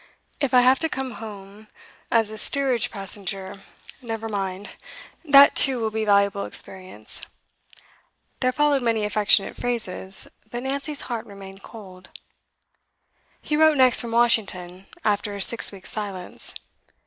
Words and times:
If 0.39 0.51
I 0.51 0.61
have 0.61 0.79
to 0.79 0.89
come 0.89 1.11
home 1.21 1.67
as 2.09 2.31
a 2.31 2.37
steerage 2.39 2.89
passenger, 2.89 3.61
never 4.01 4.27
mind; 4.27 4.71
that, 5.23 5.55
too, 5.55 5.79
will 5.79 5.91
be 5.91 6.05
valuable 6.05 6.45
experience.' 6.45 7.21
There 8.39 8.51
followed 8.51 8.81
many 8.81 9.05
affectionate 9.05 9.57
phrases, 9.57 10.27
but 10.49 10.63
Nancy's 10.63 11.01
heart 11.01 11.27
remained 11.27 11.61
cold. 11.61 12.09
He 13.43 13.55
wrote 13.55 13.77
next 13.77 14.01
from 14.01 14.09
Washington, 14.09 14.87
after 15.05 15.39
six 15.39 15.71
weeks' 15.71 15.91
silence. 15.91 16.55